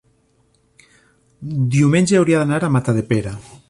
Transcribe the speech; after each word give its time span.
diumenge 1.77 2.21
hauria 2.21 2.43
d'anar 2.43 2.63
a 2.71 2.75
Matadepera. 2.79 3.41